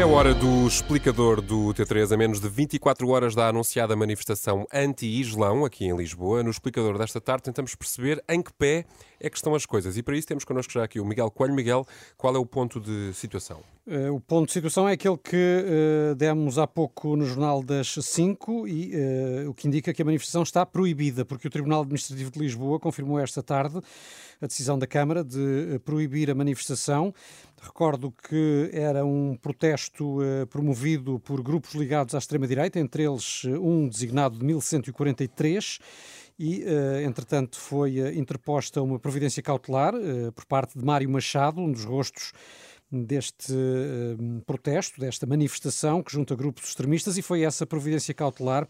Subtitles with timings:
[0.00, 2.14] É hora do explicador do T3.
[2.14, 6.42] A menos de 24 horas da anunciada manifestação anti-Islão aqui em Lisboa.
[6.42, 8.86] No explicador desta tarde tentamos perceber em que pé
[9.20, 9.98] é que estão as coisas.
[9.98, 11.54] E para isso temos connosco já aqui o Miguel Coelho.
[11.54, 13.60] Miguel, qual é o ponto de situação?
[13.90, 17.92] Uh, o ponto de situação é aquele que uh, demos há pouco no Jornal das
[18.00, 22.30] 5 e uh, o que indica que a manifestação está proibida, porque o Tribunal Administrativo
[22.30, 23.80] de Lisboa confirmou esta tarde
[24.40, 27.12] a decisão da Câmara de proibir a manifestação.
[27.60, 34.38] Recordo que era um protesto promovido por grupos ligados à extrema-direita, entre eles um designado
[34.38, 35.78] de 1143
[36.38, 36.64] e,
[37.04, 39.92] entretanto, foi interposta uma providência cautelar
[40.34, 42.32] por parte de Mário Machado, um dos rostos
[42.90, 48.66] deste uh, protesto, desta manifestação que junta grupos extremistas e foi essa providência cautelar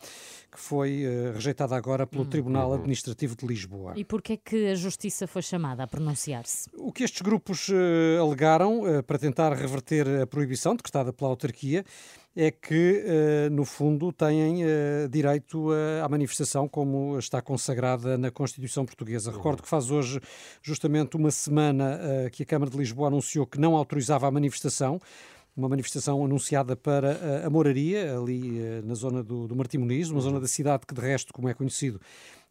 [0.50, 2.28] que foi uh, rejeitada agora pelo uhum.
[2.28, 3.94] Tribunal Administrativo de Lisboa.
[3.96, 6.68] E porquê é que a Justiça foi chamada a pronunciar-se?
[6.74, 11.84] O que estes grupos uh, alegaram para tentar reverter a proibição decretada pela autarquia
[12.34, 15.68] é que, eh, no fundo, têm eh, direito
[16.02, 19.32] à manifestação, como está consagrada na Constituição Portuguesa.
[19.32, 20.20] Recordo que faz hoje
[20.62, 25.00] justamente uma semana eh, que a Câmara de Lisboa anunciou que não autorizava a manifestação
[25.56, 30.40] uma manifestação anunciada para a Moraria, ali na zona do, do Martim Muniz, uma zona
[30.40, 32.00] da cidade que, de resto, como é conhecido,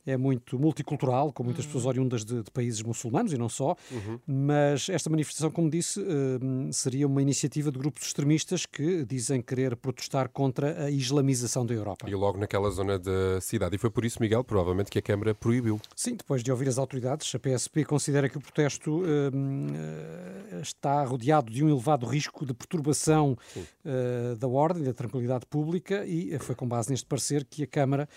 [0.09, 1.71] é muito multicultural, com muitas uhum.
[1.71, 4.19] pessoas oriundas de, de, países muçulmanos e não só, uhum.
[4.25, 9.75] mas esta manifestação, como disse, uh, seria uma iniciativa de grupos extremistas que dizem querer
[9.75, 12.09] protestar contra a islamização da Europa.
[12.09, 13.75] E logo naquela zona da cidade.
[13.75, 15.79] E foi por isso, Miguel, provavelmente, que a Câmara proibiu.
[15.95, 21.51] Sim, depois de ouvir as autoridades, a PSP considera que o protesto uh, está rodeado
[21.51, 26.67] de um elevado risco de perturbação uh, da ordem, da tranquilidade pública e foi com
[26.67, 28.07] base neste parecer que a Câmara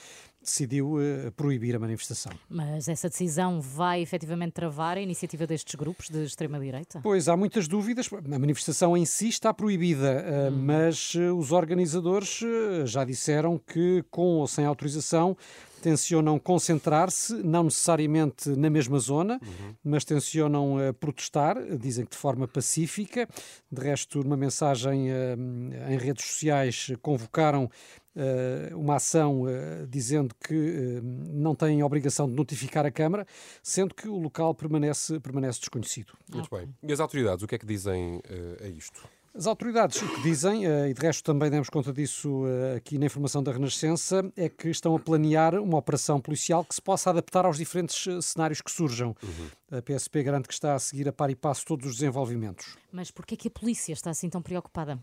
[0.43, 2.33] decidiu uh, proibir a manifestação.
[2.49, 7.01] Mas essa decisão vai efetivamente travar a iniciativa destes grupos de extrema-direita?
[7.03, 8.11] Pois, há muitas dúvidas.
[8.13, 10.59] A manifestação em si está proibida, uh, hum.
[10.65, 12.41] mas uh, os organizadores
[12.85, 15.37] já disseram que, com ou sem autorização,
[15.83, 19.75] tencionam concentrar-se, não necessariamente na mesma zona, uhum.
[19.85, 23.29] mas tencionam uh, protestar, dizem que de forma pacífica.
[23.71, 29.45] De resto, numa mensagem uh, em redes sociais, convocaram uh, uma ação
[29.89, 33.27] dizendo que não têm obrigação de notificar a Câmara,
[33.63, 36.13] sendo que o local permanece, permanece desconhecido.
[36.33, 36.69] Muito bem.
[36.83, 38.23] E as autoridades, o que é que dizem
[38.63, 39.03] a isto?
[39.35, 42.99] As autoridades o que dizem, eh, e de resto também demos conta disso eh, aqui
[42.99, 47.09] na informação da Renascença, é que estão a planear uma operação policial que se possa
[47.09, 49.17] adaptar aos diferentes eh, cenários que surjam.
[49.23, 49.79] Uhum.
[49.79, 52.77] A PSP garante que está a seguir a par e passo todos os desenvolvimentos.
[52.93, 54.99] Mas por que é que a polícia está assim tão preocupada?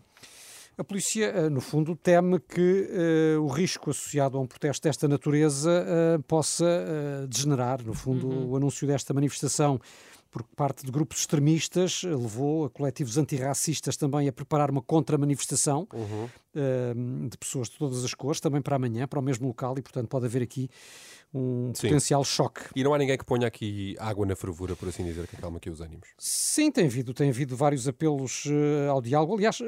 [0.78, 2.88] A polícia, no fundo, teme que
[3.36, 7.84] uh, o risco associado a um protesto desta natureza uh, possa uh, degenerar.
[7.84, 8.50] No fundo, uhum.
[8.50, 9.78] o anúncio desta manifestação
[10.30, 16.24] por parte de grupos extremistas, levou a coletivos antirracistas também a preparar uma contra-manifestação uhum.
[16.24, 19.82] uh, de pessoas de todas as cores, também para amanhã, para o mesmo local, e
[19.82, 20.70] portanto pode haver aqui
[21.32, 21.88] um Sim.
[21.88, 22.62] potencial choque.
[22.74, 25.58] E não há ninguém que ponha aqui água na fervura, por assim dizer, que acalma
[25.58, 26.08] aqui os ânimos.
[26.18, 29.36] Sim, tem havido, tem havido vários apelos uh, ao diálogo.
[29.36, 29.64] Aliás, uh,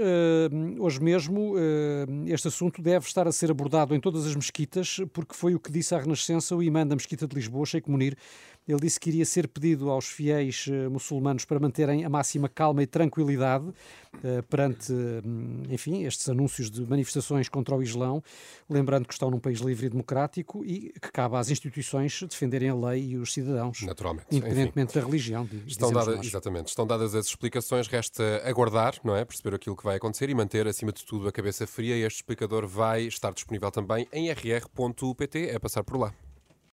[0.81, 5.34] hoje mesmo uh, este assunto deve estar a ser abordado em todas as mesquitas, porque
[5.34, 8.17] foi o que disse à Renascença o imã da Mesquita de Lisboa, Sheikh Munir.
[8.67, 12.87] Ele disse que iria ser pedido aos fiéis muçulmanos para manterem a máxima calma e
[12.87, 13.65] tranquilidade
[14.49, 14.93] perante,
[15.69, 18.22] enfim, estes anúncios de manifestações contra o Islão,
[18.71, 22.75] lembrando que estão num país livre e democrático e que cabe às instituições defenderem a
[22.75, 23.83] lei e os cidadãos.
[23.83, 24.27] Naturalmente.
[24.31, 25.01] Independentemente Enfim.
[25.01, 25.49] da religião.
[25.67, 26.69] Estão dadas, exatamente.
[26.69, 29.25] Estão dadas as explicações, resta aguardar, não é?
[29.25, 31.95] Perceber aquilo que vai acontecer e manter, acima de tudo, a cabeça fria.
[31.95, 35.49] Este explicador vai estar disponível também em rr.pt.
[35.49, 36.13] É passar por lá.